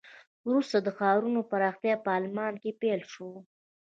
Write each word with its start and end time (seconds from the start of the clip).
وروسته 0.47 0.77
د 0.81 0.87
ښارونو 0.97 1.39
پراختیا 1.51 1.95
په 2.05 2.09
آلمان 2.17 2.53
کې 2.61 2.77
پیل 2.81 3.01
شوه. 3.13 3.37